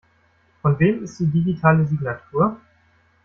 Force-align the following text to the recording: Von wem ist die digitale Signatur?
Von 0.63 0.79
wem 0.79 1.03
ist 1.03 1.19
die 1.19 1.27
digitale 1.27 1.85
Signatur? 1.85 2.57